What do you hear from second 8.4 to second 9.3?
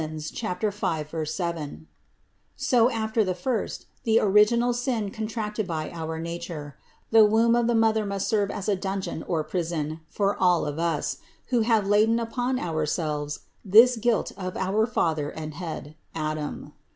as a dungeon